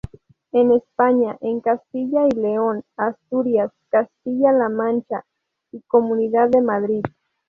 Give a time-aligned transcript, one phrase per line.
[0.51, 5.23] En España, en Castilla y León, Asturias, Castilla la Mancha
[5.71, 7.03] y Comunidad de Madrid.